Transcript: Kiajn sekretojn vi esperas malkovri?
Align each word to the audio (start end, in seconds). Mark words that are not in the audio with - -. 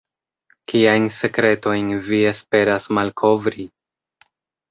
Kiajn 0.71 1.03
sekretojn 1.17 1.91
vi 2.07 2.21
esperas 2.29 2.89
malkovri? 2.99 3.67